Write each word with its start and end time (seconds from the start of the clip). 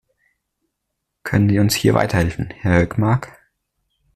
Können 1.21 1.47
Sie 1.49 1.59
uns 1.59 1.75
hier 1.75 1.93
weiterhelfen, 1.93 2.49
Herr 2.57 2.73
Hökmark? 2.81 3.37